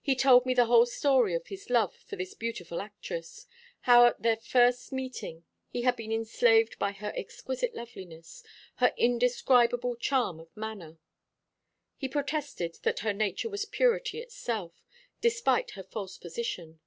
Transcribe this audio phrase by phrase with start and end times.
[0.00, 3.46] He told me the whole story of his love for this beautiful actress;
[3.80, 8.42] how at their first meeting he had been enslaved by her exquisite loveliness,
[8.76, 10.96] her indescribable charm of manner.
[11.98, 14.82] He protested that her nature was purity itself,
[15.20, 16.80] despite her false position.